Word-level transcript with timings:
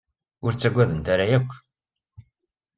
Ur 0.45 0.51
ttaggadent 0.53 1.07
ara 1.13 1.25
akk. 1.37 1.51